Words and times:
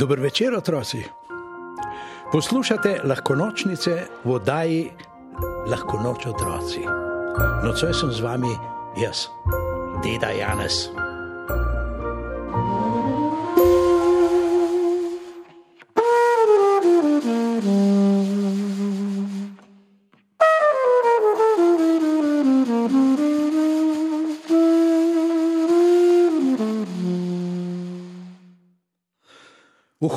Dobro 0.00 0.22
večer, 0.22 0.54
otroci. 0.54 1.04
Poslušate 2.32 3.00
lahko 3.04 3.34
nočnice 3.34 4.06
v 4.24 4.30
oddaji 4.30 4.90
Lahko 5.68 6.00
noč 6.00 6.26
otroci. 6.26 6.80
Nocoj 7.64 7.92
sem 7.94 8.12
z 8.12 8.20
vami 8.20 8.54
jaz, 8.96 9.28
Deda 10.04 10.32
Janes. 10.32 10.88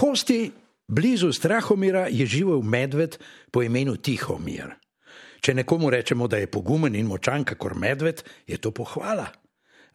V 0.04 0.12
hosti 0.12 0.52
blizu 0.88 1.32
Strahomira 1.32 2.12
je 2.12 2.26
živel 2.28 2.60
medved 2.60 3.16
po 3.48 3.64
imenu 3.64 3.96
Tihomir. 3.96 4.74
Če 5.40 5.54
nekomu 5.56 5.88
rečemo, 5.88 6.28
da 6.28 6.42
je 6.44 6.50
pogumen 6.52 6.92
in 7.00 7.08
močan, 7.08 7.46
kot 7.48 7.72
medved, 7.80 8.20
je 8.44 8.58
to 8.60 8.76
pohvala. 8.76 9.32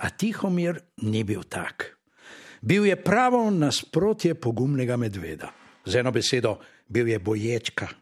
A 0.00 0.08
Tihomir 0.08 0.80
ni 1.04 1.26
bil 1.28 1.44
tak. 1.44 2.00
Bil 2.64 2.88
je 2.88 2.96
pravo 2.96 3.50
nasprotje 3.52 4.32
pogumnega 4.32 4.96
medveda. 4.96 5.52
Z 5.84 6.00
eno 6.00 6.08
besedo, 6.08 6.56
bil 6.88 7.12
je 7.12 7.18
boječka. 7.20 7.92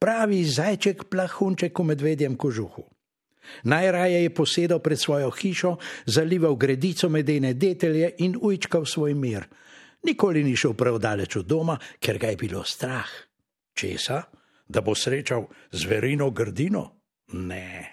Pravi 0.00 0.40
zajček 0.40 1.04
plahunček 1.04 1.76
v 1.76 1.84
medvedjem 1.84 2.40
kožuhu. 2.40 2.88
Najraje 3.68 4.24
je 4.24 4.32
posedal 4.32 4.80
pred 4.80 4.96
svojo 4.96 5.28
hišo, 5.36 5.76
zalival 6.08 6.56
gredico 6.56 7.12
medene 7.12 7.52
detelje 7.52 8.14
in 8.24 8.40
ujčkal 8.40 8.88
svoj 8.88 9.12
mir. 9.12 9.44
Nikoli 10.06 10.44
ni 10.44 10.56
šel 10.56 10.74
prav 10.78 10.98
daleč 11.02 11.36
od 11.36 11.46
doma, 11.46 11.78
ker 12.00 12.18
ga 12.18 12.30
je 12.30 12.38
bilo 12.38 12.62
strah. 12.64 13.10
Česa? 13.74 14.22
Da 14.68 14.80
bo 14.80 14.94
srečal 14.94 15.46
zverino 15.72 16.30
grdino? 16.30 16.84
Ne. 17.32 17.92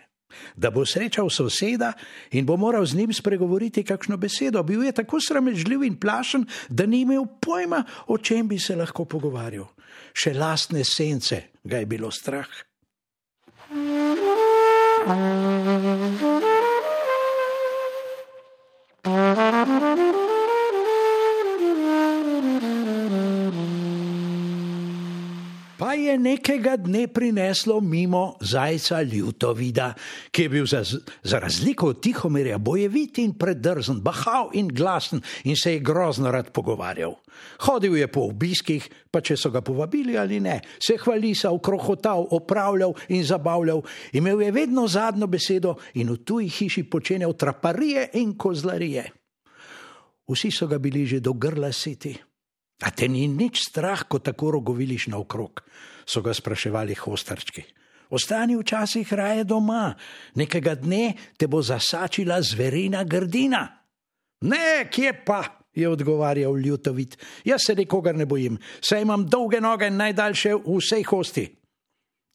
Da 0.55 0.71
bo 0.71 0.85
srečal 0.85 1.29
soseda 1.29 1.93
in 2.31 2.45
bo 2.45 2.57
moral 2.57 2.85
z 2.85 2.97
njim 2.97 3.13
spregovoriti 3.13 3.83
kakšno 3.83 4.17
besedo. 4.17 4.63
Bil 4.63 4.83
je 4.83 4.91
tako 4.91 5.19
sramežljiv 5.21 5.83
in 5.83 5.99
plašen, 5.99 6.45
da 6.69 6.85
ni 6.85 7.01
imel 7.01 7.25
pojma, 7.41 7.83
o 8.07 8.17
čem 8.17 8.47
bi 8.47 8.59
se 8.59 8.75
lahko 8.75 9.05
pogovarjal. 9.05 9.67
Še 10.13 10.33
lastne 10.33 10.83
sence 10.85 11.41
ga 11.63 11.81
je 11.81 11.85
bilo 11.85 12.11
strah. 12.11 12.49
Pa 25.83 25.99
je 25.99 26.15
nekega 26.15 26.77
dne 26.79 27.09
prineslo 27.11 27.81
mimo 27.83 28.37
zajca 28.39 29.01
Ljutovida, 29.01 29.89
ki 30.31 30.45
je 30.45 30.49
bil 30.49 30.65
za, 30.65 30.79
za 31.23 31.39
razliko 31.43 31.89
od 31.91 31.99
Tihomirja 31.99 32.57
bojevit 32.57 33.19
in 33.19 33.33
predrzen, 33.35 33.99
bahal 33.99 34.47
in 34.55 34.71
glasen 34.71 35.19
in 35.43 35.59
se 35.59 35.73
je 35.73 35.83
grozno 35.83 36.31
rad 36.31 36.53
pogovarjal. 36.55 37.17
Hodil 37.67 37.97
je 37.97 38.07
po 38.07 38.23
obiskih, 38.31 38.87
pa 39.11 39.19
če 39.19 39.35
so 39.35 39.51
ga 39.51 39.59
povabili 39.59 40.15
ali 40.17 40.39
ne, 40.39 40.61
se 40.79 40.95
hvalisal, 41.03 41.59
krohotal, 41.59 42.29
opravljal 42.31 42.95
in 43.09 43.27
zabavljal, 43.27 43.83
imel 44.15 44.41
je 44.41 44.51
vedno 44.55 44.87
zadnjo 44.87 45.27
besedo 45.27 45.75
in 45.99 46.15
v 46.15 46.21
tuji 46.23 46.47
hiši 46.47 46.87
počenjal 46.87 47.35
traparije 47.35 48.07
in 48.23 48.37
kozlarije. 48.39 49.09
Vsi 50.31 50.51
so 50.51 50.71
ga 50.71 50.79
bili 50.79 51.03
že 51.05 51.19
do 51.19 51.33
grla 51.33 51.75
siti. 51.75 52.15
A 52.83 52.91
te 52.91 53.07
ni 53.07 53.27
nič 53.31 53.69
strah, 53.69 54.03
ko 54.07 54.19
tako 54.19 54.51
rogoviliš 54.59 55.07
naokrog, 55.13 55.63
so 56.05 56.21
ga 56.21 56.33
spraševali 56.35 56.97
hostarčki. 56.99 57.63
Ostani 58.13 58.57
včasih 58.59 59.07
raje 59.13 59.43
doma, 59.47 59.95
nekega 60.35 60.75
dne 60.75 61.15
te 61.39 61.47
bo 61.47 61.63
zasačila 61.63 62.41
zverina 62.43 63.03
grdina. 63.07 63.63
Ne, 64.43 64.89
kje 64.91 65.13
pa, 65.25 65.63
je 65.73 65.89
odgovarjal 65.89 66.57
Ljutovit, 66.59 67.17
jaz 67.47 67.65
se 67.65 67.75
nikogar 67.75 68.15
ne 68.15 68.25
bojim, 68.25 68.59
saj 68.81 69.01
imam 69.01 69.25
dolge 69.25 69.61
noge 69.61 69.89
najdaljše 69.89 70.53
v 70.55 70.77
vsej 70.77 71.03
hosti. 71.09 71.45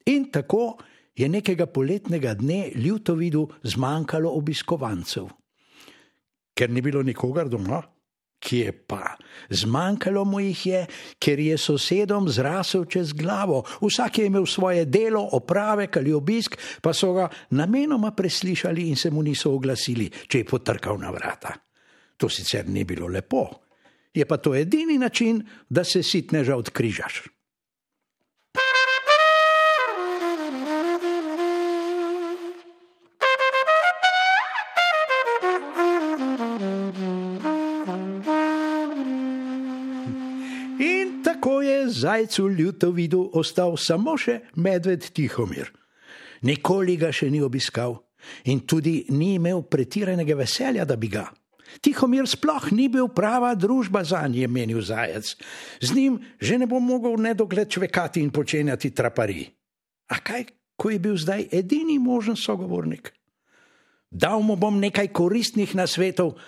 In 0.09 0.31
tako 0.33 0.79
je 1.15 1.29
nekega 1.29 1.67
poletnega 1.67 2.35
dne 2.35 2.73
Ljutovidu 2.75 3.49
zmanjkalo 3.63 4.33
obiskovancev. 4.33 5.29
Ker 6.55 6.71
ni 6.71 6.81
bilo 6.83 7.03
nikogar 7.03 7.49
doma, 7.49 7.83
Kje 8.39 8.73
pa? 8.87 9.17
Zmanjkalo 9.51 10.25
mu 10.25 10.41
jih 10.41 10.67
je, 10.67 10.83
ker 11.19 11.41
je 11.41 11.59
sosedom 11.59 12.29
zrasel 12.31 12.85
čez 12.85 13.13
glavo. 13.13 13.65
Vsak 13.83 14.19
je 14.19 14.27
imel 14.27 14.47
svoje 14.47 14.85
delo, 14.85 15.23
opravek 15.33 15.97
ali 15.97 16.13
obisk, 16.13 16.57
pa 16.83 16.93
so 16.95 17.13
ga 17.13 17.29
namenoma 17.51 18.13
preslišali 18.15 18.89
in 18.89 18.97
se 18.97 19.11
mu 19.11 19.23
niso 19.23 19.53
oglasili, 19.53 20.11
če 20.29 20.39
je 20.39 20.45
potrkal 20.45 20.99
na 20.99 21.11
vrata. 21.11 21.55
To 22.17 22.29
sicer 22.29 22.69
ni 22.69 22.85
bilo 22.85 23.07
lepo, 23.07 23.49
je 24.15 24.27
pa 24.27 24.37
to 24.37 24.55
edini 24.55 24.99
način, 24.99 25.43
da 25.69 25.85
se 25.85 26.03
sitneža 26.03 26.57
odkrižaš. 26.57 27.23
Zajcu 42.03 42.49
Ljutovidu 42.49 43.31
ostal 43.35 43.77
samo 43.77 44.17
še 44.19 44.41
medved 44.57 45.11
Tihomir. 45.15 45.73
Nikoli 46.47 46.97
ga 46.97 47.11
še 47.13 47.31
ni 47.31 47.43
obiskal 47.43 47.99
in 48.51 48.63
tudi 48.67 49.05
ni 49.15 49.35
imel 49.39 49.65
pretiranega 49.71 50.37
veselja, 50.39 50.85
da 50.85 50.97
bi 50.97 51.11
ga. 51.11 51.27
Tihomir 51.85 52.25
sploh 52.27 52.71
ni 52.73 52.89
bil 52.89 53.11
prava 53.13 53.53
družba 53.55 54.03
za 54.05 54.25
njim, 54.27 54.41
je 54.41 54.49
menil 54.49 54.81
zajec. 54.83 55.37
Z 55.81 55.95
njim 55.95 56.19
že 56.41 56.59
ne 56.59 56.67
bo 56.67 56.81
mogel 56.81 57.19
nedogled 57.21 57.69
čvekati 57.69 58.21
in 58.21 58.31
počenjati 58.31 58.91
trapari. 58.91 59.45
A 60.09 60.19
kaj, 60.25 60.47
ko 60.77 60.91
je 60.91 60.99
bil 60.99 61.17
zdaj 61.17 61.49
edini 61.53 61.99
možen 61.99 62.37
sogovornik? 62.37 63.13
Dal 64.11 64.41
mu 64.41 64.57
bom 64.57 64.81
nekaj 64.81 65.13
koristnih 65.13 65.75
nasvetov, 65.77 66.39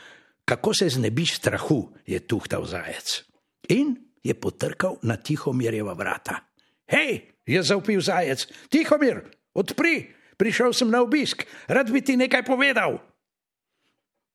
kako 0.49 0.73
se 0.75 0.89
znebiš 0.89 1.37
strahu, 1.37 1.93
je 2.07 2.19
tuhtal 2.19 2.65
zajec. 2.65 3.21
In 3.69 4.10
je 4.23 4.35
potrkal 4.35 4.97
na 5.03 5.17
Tihomirjeva 5.17 5.93
vrata. 5.93 6.45
Hej, 6.87 7.31
je 7.47 7.63
zaupil 7.63 8.01
zajec, 8.01 8.47
Tihomir, 8.69 9.23
odpri, 9.55 10.11
prišel 10.37 10.73
sem 10.73 10.91
na 10.91 11.03
obisk, 11.03 11.47
rad 11.69 11.91
bi 11.91 12.03
ti 12.03 12.17
nekaj 12.17 12.45
povedal. 12.45 13.01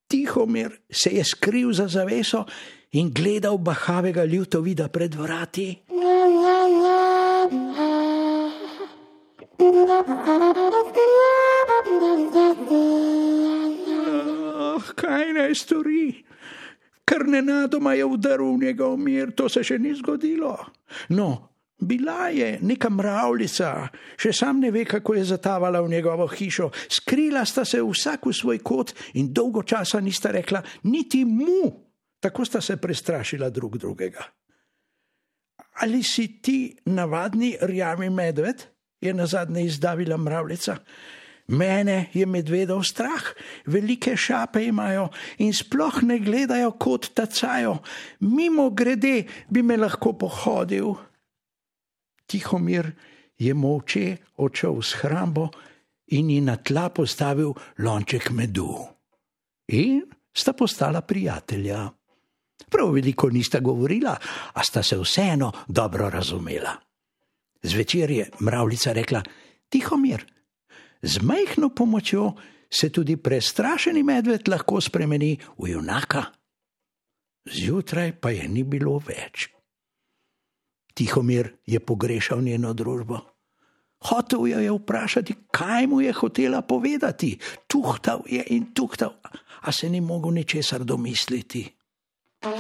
Tihomir 0.08 0.72
se 0.90 1.10
je 1.10 1.24
skril 1.24 1.74
za 1.74 1.88
zaveso 1.88 2.46
in 2.94 3.10
gledal 3.14 3.58
bahavega 3.58 4.26
ljutovida 4.26 4.88
pred 4.88 5.16
vrati. 5.16 5.82
Oh, 14.56 14.86
kaj 14.96 15.34
naj 15.34 15.56
stori? 15.56 16.26
Ker 17.06 17.28
nenadoma 17.30 17.94
je 17.94 18.06
vdrl 18.06 18.56
v 18.56 18.64
njegov 18.66 18.98
mir, 18.98 19.32
to 19.38 19.50
se 19.50 19.64
še 19.64 19.78
ni 19.80 19.94
zgodilo. 19.94 20.56
No, 21.14 21.30
bila 21.78 22.30
je 22.34 22.58
neka 22.62 22.90
mravljica, 22.90 23.72
še 24.18 24.34
sam 24.34 24.60
ne 24.64 24.72
ve, 24.74 24.86
kako 24.90 25.18
je 25.20 25.28
zatavala 25.30 25.84
v 25.86 25.92
njegovo 25.94 26.28
hišo. 26.28 26.72
Skrila 26.90 27.46
sta 27.46 27.66
se 27.66 27.82
vsak 27.84 28.26
v 28.26 28.34
svoj 28.34 28.62
kot 28.66 28.96
in 29.22 29.30
dolgo 29.34 29.64
časa 29.64 30.02
nista 30.02 30.34
rekla 30.34 30.64
niti 30.90 31.26
mu, 31.26 31.70
tako 32.20 32.46
sta 32.46 32.62
se 32.62 32.78
prestrašila 32.82 33.52
drug 33.54 33.78
drugega. 33.78 34.26
Ali 35.86 36.02
si 36.04 36.40
ti 36.42 36.72
navadni 36.86 37.54
rjavi 37.62 38.10
medved? 38.10 38.76
je 39.02 39.14
na 39.14 39.26
zadnje 39.26 39.66
izdavila 39.66 40.18
mravljica. 40.18 40.78
Mene 41.48 42.10
je 42.14 42.26
medvedov 42.26 42.82
strah, 42.84 43.22
velike 43.70 44.16
šape 44.18 44.64
imajo 44.66 45.10
in 45.38 45.54
sploh 45.54 46.02
ne 46.04 46.18
gledajo 46.20 46.72
kot 46.72 47.12
tacajo, 47.14 47.78
mimo 48.20 48.70
grede 48.70 49.28
bi 49.50 49.62
me 49.62 49.78
lahko 49.78 50.16
pohodil. 50.18 50.96
Tihomir 52.26 52.90
je 53.38 53.54
moče 53.54 54.18
odšel 54.42 54.74
v 54.74 54.86
hrambo 55.02 55.50
in 56.18 56.30
ji 56.30 56.42
na 56.42 56.58
tla 56.58 56.90
postavil 56.90 57.54
lonček 57.78 58.32
medu. 58.32 58.88
In 59.68 60.02
sta 60.34 60.54
postala 60.54 61.02
prijatelja. 61.02 61.90
Prav 62.70 62.92
veliko 62.94 63.30
nista 63.30 63.60
govorila, 63.60 64.18
a 64.54 64.64
sta 64.64 64.84
se 64.84 64.98
vseeno 64.98 65.52
dobro 65.68 66.10
razumela. 66.10 66.74
Zvečer 67.64 68.12
je 68.12 68.30
mravljica 68.40 68.94
rekla: 68.94 69.22
Tihomir, 69.70 70.26
z 71.06 71.22
majhno 71.22 71.70
pomočjo 71.70 72.34
se 72.70 72.90
tudi 72.90 73.18
prestrašeni 73.18 74.04
medved 74.04 74.48
lahko 74.48 74.82
spremeni 74.82 75.38
v 75.58 75.70
junaka. 75.70 76.24
Zjutraj 77.46 78.18
pa 78.20 78.34
je 78.34 78.48
ni 78.50 78.64
bilo 78.64 78.98
več. 78.98 79.50
Tihomir 80.94 81.54
je 81.66 81.80
pogrešal 81.80 82.42
njeno 82.42 82.74
družbo. 82.74 83.20
Hotel 84.10 84.48
jo 84.48 84.60
je 84.60 84.72
vprašati, 84.72 85.36
kaj 85.52 85.88
mu 85.88 86.02
je 86.02 86.14
hotela 86.14 86.62
povedati. 86.62 87.38
Tuhtal 87.68 88.22
je 88.30 88.44
in 88.50 88.74
tuhtal, 88.74 89.14
a 89.62 89.72
se 89.72 89.90
ni 89.90 90.02
mogel 90.02 90.34
ničesar 90.34 90.84
domisliti. 90.84 91.70
O, 92.46 92.52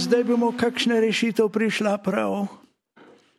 zdaj 0.00 0.24
bomo 0.24 0.52
kakšna 0.56 1.00
rešitev 1.00 1.48
prišla 1.52 1.98
prav. 2.00 2.46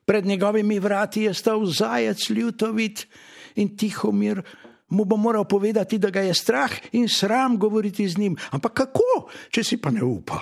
Pred 0.06 0.26
njegovimi 0.26 0.80
vrati 0.80 1.22
je 1.22 1.34
stal 1.34 1.66
zajec 1.66 2.30
ljutovit 2.30 3.08
in 3.56 3.78
tihomir. 3.78 4.42
Mu 4.90 5.06
bo 5.06 5.18
moral 5.18 5.46
povedati, 5.46 5.98
da 5.98 6.10
ga 6.10 6.22
je 6.22 6.34
strah 6.34 6.72
in 6.92 7.10
sram 7.10 7.58
govoriti 7.58 8.08
z 8.10 8.18
njim. 8.18 8.36
Ampak 8.52 8.74
kako, 8.74 9.30
če 9.50 9.64
si 9.64 9.78
pa 9.78 9.92
ne 9.92 10.04
upa? 10.04 10.42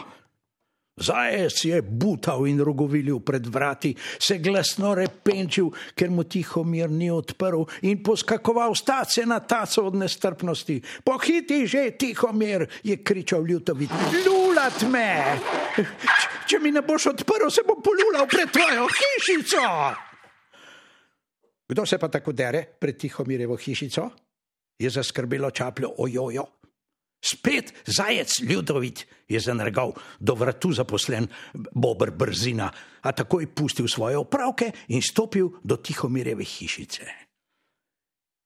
Zajec 0.99 1.65
je 1.65 1.81
butal 1.81 2.47
in 2.47 2.59
rogovilil 2.59 3.19
pred 3.19 3.45
vrati, 3.47 3.95
se 4.19 4.37
glasno 4.37 4.95
repenčil, 4.95 5.69
ker 5.95 6.11
mu 6.11 6.23
tiho 6.23 6.63
mir 6.63 6.91
ni 6.91 7.07
odprl 7.11 7.63
in 7.87 8.03
poskakoval 8.03 8.75
stace 8.75 9.23
na 9.25 9.39
taco 9.39 9.87
od 9.87 9.95
nestrpnosti. 9.95 10.81
Pohiti 11.03 11.63
že, 11.67 11.91
tiho 11.95 12.33
mir, 12.33 12.67
je 12.83 12.99
kričal 12.99 13.47
ljutovit. 13.47 13.95
Lulat 14.59 14.81
me! 14.91 15.07
Če 16.43 16.57
mi 16.59 16.73
ne 16.75 16.81
boš 16.83 17.13
odprl, 17.13 17.47
se 17.47 17.61
bom 17.63 17.77
polulal 17.79 18.25
pred 18.27 18.49
tvojo 18.51 18.89
hišico! 18.91 19.61
Kdo 21.71 21.85
se 21.87 21.99
pa 22.01 22.09
tako 22.11 22.33
dere 22.35 22.65
pred 22.67 22.97
tihomirjevo 22.99 23.55
hišico? 23.55 24.09
Je 24.83 24.91
zaskrbelo 24.91 25.53
čapljo 25.55 25.93
ojojo. 26.03 26.43
Spet 27.23 27.71
zajec 27.87 28.41
ljudovit 28.51 29.05
je 29.31 29.39
zanrgal 29.39 29.95
do 30.19 30.35
vratu 30.35 30.73
zaposlen 30.75 31.31
Bobr 31.71 32.11
Brzina, 32.11 32.67
a 32.99 33.15
takoj 33.15 33.47
pustil 33.55 33.87
svoje 33.87 34.19
opravke 34.19 34.73
in 34.91 34.99
stopil 34.99 35.53
do 35.63 35.79
tihomirjeve 35.79 36.43
hišice. 36.43 37.07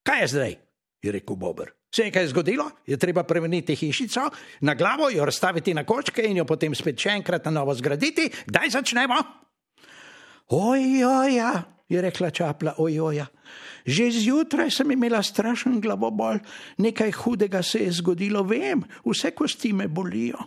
Kaj 0.06 0.22
je 0.22 0.28
zdaj? 0.28 0.60
je 1.02 1.12
rekel 1.12 1.36
Bobr. 1.36 1.74
Se 1.94 2.08
je 2.08 2.12
kaj 2.12 2.28
zgodilo? 2.28 2.66
Je 2.88 2.98
treba 2.98 3.24
premeniti 3.24 3.76
hišico, 3.76 4.30
na 4.62 4.74
glavo 4.74 5.10
jo 5.14 5.26
razstaviti 5.26 5.74
na 5.74 5.84
kočke 5.86 6.26
in 6.26 6.38
jo 6.38 6.46
potem 6.46 6.74
spet 6.76 6.98
še 6.98 7.20
enkrat 7.20 7.46
na 7.46 7.52
novo 7.60 7.76
zgraditi. 7.78 8.32
Kdaj 8.48 8.74
začnemo? 8.80 9.20
Ojoja, 10.58 11.52
je 11.90 12.02
rekla 12.02 12.32
čapla, 12.34 12.74
ojoja. 12.82 13.28
Že 13.86 14.10
zjutraj 14.12 14.72
sem 14.72 14.92
imela 14.92 15.22
strašen 15.24 15.78
glavobol, 15.82 16.40
nekaj 16.82 17.12
hudega 17.12 17.62
se 17.64 17.86
je 17.86 17.92
zgodilo, 18.00 18.42
vem, 18.44 18.82
vse 19.06 19.32
kosti 19.36 19.74
me 19.74 19.88
bolijo. 19.88 20.40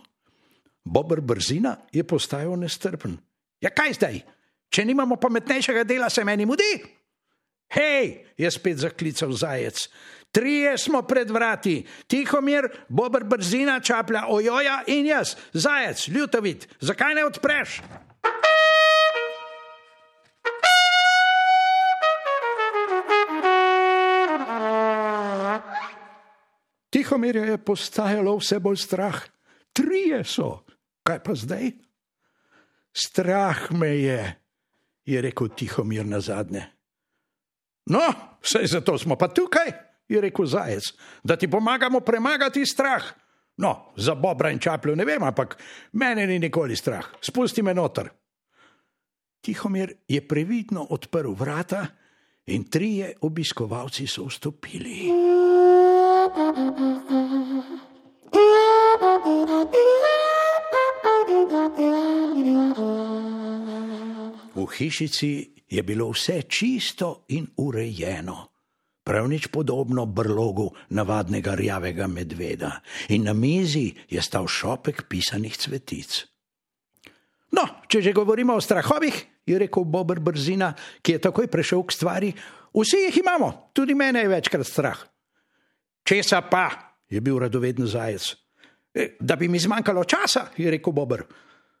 Bobr 0.83 1.21
Brzina 1.21 1.77
je 1.91 2.03
postajal 2.03 2.59
nestrpen. 2.59 3.17
Ja, 3.61 3.71
kaj 3.71 3.93
zdaj? 3.93 4.19
Če 4.67 4.83
nimamo 4.85 5.15
pametnejšega 5.15 5.83
dela, 5.87 6.09
se 6.09 6.23
meni 6.27 6.45
mudi? 6.45 6.75
Hej, 7.71 8.35
je 8.39 8.51
spet 8.51 8.79
zaklical 8.83 9.31
zajec. 9.31 9.87
Trije 10.37 10.77
smo 10.77 11.01
pred 11.01 11.31
vrati, 11.31 11.85
Tihomir, 12.07 12.69
Bobr 12.89 13.23
Brzina, 13.23 13.79
čaplja 13.79 14.25
ojoja 14.27 14.83
in 14.87 15.05
jaz, 15.05 15.35
zajec, 15.53 16.07
ljutovit. 16.07 16.67
Zakaj 16.79 17.15
ne 17.15 17.23
odpreš? 17.25 17.81
Tihomirja 26.89 27.45
je 27.45 27.57
postajalo 27.57 28.37
vse 28.37 28.59
bolj 28.59 28.77
strah. 28.77 29.17
Trije 29.73 30.21
so, 30.23 30.59
kaj 31.03 31.23
pa 31.23 31.33
zdaj? 31.33 31.71
Strah 32.93 33.71
me 33.71 33.87
je, 33.87 34.21
je 35.05 35.21
rekel 35.21 35.49
Tihomir 35.49 36.05
na 36.05 36.21
zadnje. 36.21 36.67
No, 37.89 38.05
vse 38.41 38.67
zato 38.67 38.97
smo 38.97 39.15
pa 39.15 39.33
tukaj, 39.33 39.86
je 40.07 40.21
rekel 40.21 40.45
Zajec, 40.45 40.93
da 41.23 41.35
ti 41.35 41.47
pomagamo 41.47 41.99
premagati 41.99 42.65
strah. 42.65 43.03
No, 43.57 43.93
za 43.97 44.15
Bobra 44.15 44.51
in 44.51 44.59
Čaplju 44.59 44.95
ne 44.95 45.05
vem, 45.05 45.23
ampak 45.23 45.57
mene 45.91 46.27
ni 46.27 46.39
nikoli 46.39 46.75
strah. 46.75 47.05
Spusti 47.21 47.61
me 47.61 47.73
noter. 47.73 48.09
Tihomir 49.41 49.93
je 50.07 50.21
previdno 50.27 50.87
odprl 50.89 51.31
vrata 51.33 51.85
in 52.45 52.69
trije 52.69 53.13
obiskovalci 53.21 54.07
so 54.07 54.25
vstopili. 54.25 55.11
V 64.55 64.65
hišici 64.77 65.31
je 65.69 65.83
bilo 65.83 66.09
vse 66.09 66.41
čisto 66.41 67.25
in 67.27 67.47
urejeno, 67.57 68.47
prav 69.07 69.29
nič 69.31 69.47
podobno 69.47 70.03
brlogu 70.05 70.73
navadnega 70.91 71.55
rjavega 71.55 72.07
medveda, 72.11 72.81
in 73.07 73.23
na 73.23 73.33
mizi 73.33 73.93
je 74.11 74.19
stal 74.21 74.49
šopek 74.51 75.05
pisanih 75.07 75.55
cvetic. 75.55 76.25
No, 77.55 77.63
če 77.87 78.01
že 78.03 78.11
govorimo 78.11 78.57
o 78.57 78.61
strahovih, 78.61 79.15
je 79.47 79.55
rekel 79.55 79.87
Bobr 79.87 80.19
Brzina, 80.19 80.73
ki 80.99 81.15
je 81.15 81.23
takoj 81.23 81.47
prešel 81.47 81.85
k 81.87 81.95
stvari, 81.95 82.33
vsi 82.75 83.05
jih 83.07 83.21
imamo, 83.23 83.71
tudi 83.71 83.95
mene 83.95 84.25
je 84.25 84.33
večkrat 84.35 84.67
strah. 84.67 84.99
Česa 86.03 86.43
pa, 86.51 86.67
je 87.07 87.23
bil 87.23 87.39
radoveden 87.39 87.87
zajec. 87.87 88.35
E, 88.91 89.15
da 89.19 89.39
bi 89.39 89.47
mi 89.47 89.59
zmanjkalo 89.59 90.03
časa, 90.03 90.49
je 90.59 90.67
rekel 90.71 90.91
Bobr. 90.91 91.23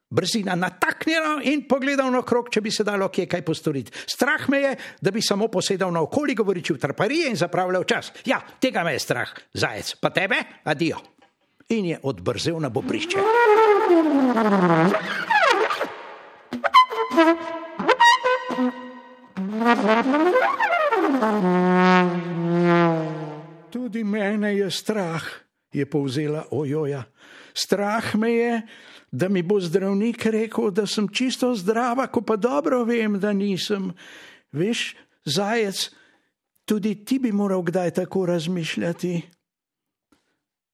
Brzina 0.09 0.55
nataknjena 0.55 1.41
in 1.43 1.65
pogledal 1.67 2.07
na 2.11 2.21
krog, 2.23 2.47
če 2.51 2.61
bi 2.63 2.71
se 2.71 2.85
dalo 2.87 3.09
kje 3.11 3.25
kaj 3.27 3.41
postoriti. 3.43 3.91
Strah 4.07 4.45
me 4.49 4.61
je, 4.61 4.75
da 5.03 5.11
bi 5.11 5.21
samo 5.21 5.49
posedal 5.51 5.91
na 5.91 6.01
okoli, 6.01 6.35
govoriči 6.35 6.73
v 6.73 6.79
trparije 6.79 7.27
in 7.29 7.35
zapravljal 7.35 7.83
čas. 7.83 8.13
Ja, 8.25 8.39
tega 8.59 8.85
me 8.87 8.95
je 8.95 9.03
strah, 9.03 9.33
zajec, 9.53 9.97
pa 9.99 10.09
tebe, 10.15 10.39
adijo. 10.63 11.01
In 11.75 11.85
je 11.91 11.99
odbrzel 12.03 12.59
na 12.63 12.69
bobrišče. 12.71 13.19
Tudi 23.71 24.03
mene 24.03 24.55
je 24.55 24.71
strah, 24.71 25.27
je 25.73 25.85
povzela 25.85 26.45
ojoja. 26.51 27.03
Strah 27.53 28.15
me 28.15 28.31
je, 28.31 28.61
da 29.11 29.29
mi 29.29 29.41
bo 29.41 29.59
zdravnik 29.59 30.25
rekel, 30.25 30.71
da 30.71 30.85
sem 30.87 31.07
čisto 31.07 31.55
zdrava, 31.55 32.07
ko 32.07 32.21
pa 32.21 32.35
dobro 32.35 32.83
vem, 32.83 33.19
da 33.19 33.33
nisem. 33.33 33.91
Veš, 34.51 34.95
zajec, 35.25 35.89
tudi 36.65 36.95
ti 37.05 37.19
bi 37.19 37.31
moral 37.31 37.61
kdaj 37.61 37.91
tako 37.91 38.25
razmišljati. 38.25 39.21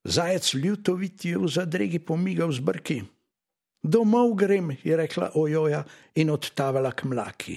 Zajec 0.03 0.53
ljutovit 0.53 1.25
je 1.25 1.37
v 1.37 1.47
zadregi 1.47 1.99
pomigal 1.99 2.51
z 2.51 2.59
brki. 2.59 3.01
Domov 3.83 4.35
grem, 4.35 4.75
je 4.83 4.97
rekla 4.97 5.31
ojoja 5.35 5.83
in 6.15 6.29
odtavala 6.29 6.91
k 6.91 7.03
mlaki. 7.03 7.55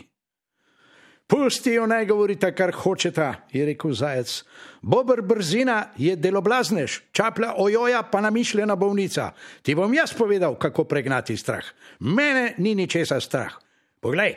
Pustijo 1.27 1.87
naj 1.87 2.07
govorite, 2.07 2.53
kar 2.55 2.71
hočete, 2.73 3.33
je 3.53 3.65
rekel 3.67 3.93
zajec. 3.93 4.45
Bobr 4.83 5.23
brzina 5.23 5.89
je 5.99 6.17
deloblaznež, 6.17 7.01
čaplja 7.13 7.55
ojoja 7.57 8.03
pa 8.03 8.21
namišljena 8.21 8.77
bolnica. 8.77 9.33
Ti 9.63 9.75
bom 9.75 9.95
jaz 9.95 10.15
povedal, 10.15 10.55
kako 10.55 10.85
pregnati 10.85 11.37
strah. 11.37 11.65
Mene 12.01 12.55
ni 12.59 12.75
ničesa 12.75 13.21
strah. 13.21 13.59
Poglej. 14.01 14.35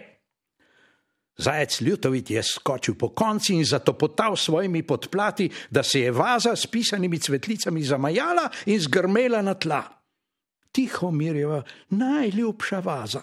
Zajec 1.38 1.82
ljutovit 1.82 2.30
je 2.30 2.44
skočil 2.44 2.96
po 2.96 3.10
konci 3.10 3.54
in 3.54 3.66
zatopotal 3.66 4.36
svojimi 4.36 4.84
podplati, 4.84 5.50
da 5.70 5.84
se 5.84 6.02
je 6.02 6.12
vaza 6.12 6.56
s 6.56 6.68
pisanimi 6.68 7.20
cvetlicami 7.20 7.84
zamajala 7.84 8.50
in 8.66 8.80
zgrmela 8.80 9.42
na 9.42 9.54
tla. 9.54 9.84
Tiho 10.72 11.12
mirjeva, 11.12 11.64
najljubša 11.90 12.80
vaza. 12.80 13.22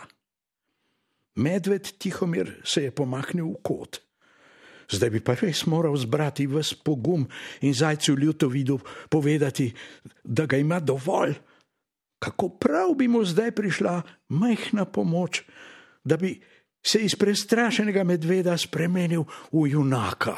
Medved 1.37 1.99
Tihomir 1.99 2.61
se 2.65 2.83
je 2.83 2.91
pomaknil 2.91 3.47
v 3.53 3.61
kot. 3.63 4.01
Zdaj 4.87 5.11
bi 5.11 5.21
pa 5.21 5.35
res 5.35 5.67
moral 5.67 5.97
zbrati 5.99 6.47
vse 6.47 6.79
pogum 6.85 7.27
in 7.61 7.75
zajcu 7.75 8.17
ljutovidu 8.17 8.79
povedati, 9.11 9.73
da 10.25 10.47
ga 10.47 10.57
ima 10.57 10.81
dovolj. 10.81 11.35
Kako 12.19 12.49
prav 12.49 12.95
bi 12.97 13.09
mu 13.09 13.25
zdaj 13.25 13.51
prišla 13.53 14.03
majhna 14.29 14.85
pomoč, 14.85 15.43
da 16.05 16.17
bi 16.17 16.41
se 16.87 17.03
iz 17.05 17.15
prestrašenega 17.15 18.05
medveda 18.05 18.57
spremenil 18.57 19.27
v 19.53 19.69
junaka. 19.69 20.37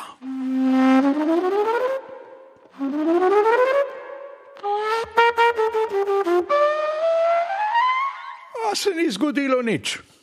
A 8.69 8.75
se 8.75 8.91
ni 8.97 9.11
zgodilo 9.11 9.63
nič. 9.63 10.18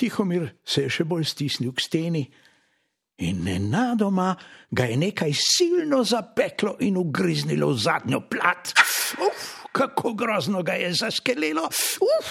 Tihomir 0.00 0.48
se 0.64 0.86
je 0.86 0.90
še 0.96 1.04
bolj 1.04 1.26
stisnil 1.28 1.74
k 1.76 1.84
steni 1.84 2.24
in 3.20 3.42
nenadoma 3.44 4.32
ga 4.72 4.86
je 4.88 4.96
nekaj 4.96 5.32
silno 5.36 6.00
zapeklo 6.08 6.78
in 6.80 6.96
ugriznilo 6.96 7.68
v 7.74 7.76
zadnjo 7.76 8.22
plat. 8.24 8.72
Uf, 9.20 9.66
kako 9.76 10.14
grozno 10.16 10.62
ga 10.64 10.72
je 10.80 10.94
zaskelelo. 11.02 11.66
Uf, 12.00 12.30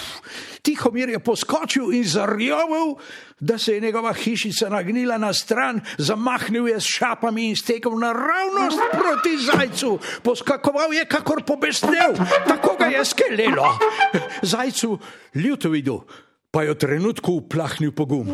Tihomir 0.66 1.12
je 1.14 1.20
poskočil 1.22 1.92
in 1.94 2.04
zarjoval, 2.04 2.96
da 3.38 3.58
se 3.58 3.74
je 3.74 3.84
njegova 3.86 4.12
hišica 4.12 4.68
nagnila 4.68 5.18
na 5.18 5.30
stran, 5.32 5.80
zamahnil 5.98 6.68
je 6.68 6.80
s 6.80 6.90
šapami 6.98 7.48
in 7.48 7.56
stekel 7.56 7.94
naravnost 7.98 8.82
proti 8.90 9.36
zajcu. 9.46 9.98
Poskakoval 10.22 10.94
je, 10.94 11.06
kakor 11.06 11.44
pobesnel, 11.46 12.18
tako 12.48 12.74
ga 12.78 12.90
je 12.90 13.04
skelelo. 13.04 13.78
Zajcu 14.42 14.98
ljutovidu 15.34 16.02
pa 16.50 16.66
je 16.66 16.74
v 16.74 16.80
trenutku 16.82 17.46
uplahnil 17.46 17.94
pogum 17.94 18.26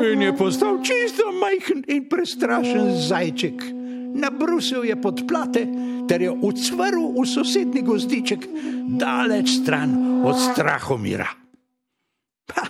in 0.00 0.24
je 0.24 0.32
postal 0.32 0.80
čisto 0.80 1.28
majhen 1.36 1.84
in 1.88 2.08
prestrašen 2.08 2.96
zajček. 2.96 3.58
Nabrusil 4.10 4.88
je 4.88 4.96
podplate 4.96 5.62
ter 6.08 6.24
je 6.24 6.32
ucvrl 6.32 7.14
v 7.14 7.22
sosednji 7.22 7.82
gozdiček, 7.86 8.42
daleč 8.98 9.62
stran 9.62 10.24
od 10.26 10.34
strahomira. 10.34 11.28
Pa, 12.48 12.66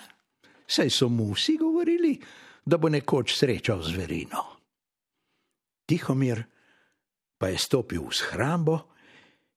saj 0.68 0.90
so 0.92 1.08
mu 1.08 1.32
vsi 1.32 1.56
govorili, 1.56 2.18
da 2.66 2.76
bo 2.76 2.92
nekoč 2.92 3.32
srečal 3.38 3.80
zverino. 3.80 4.60
Tihomir 5.88 6.44
pa 7.40 7.48
je 7.48 7.56
stopil 7.56 8.04
v 8.04 8.12
shrambo 8.12 8.76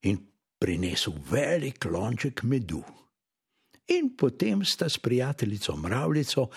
in 0.08 0.16
prinesel 0.56 1.20
velik 1.28 1.84
lonček 1.84 2.40
medu 2.48 2.80
in 3.86 4.16
potem 4.16 4.64
sta 4.64 4.88
s 4.88 4.98
prijateljico 4.98 5.76
mravljico 5.76 6.48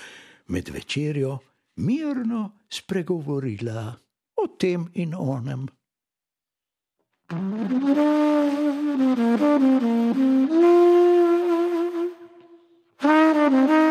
med 0.48 0.70
večerjo 0.70 1.40
mirno 1.76 2.52
spregovorila 2.70 3.96
o 4.36 4.48
tem 4.48 4.90
in 4.94 5.14
onem. 5.16 5.68
Thank 13.00 13.72
you. 13.72 13.87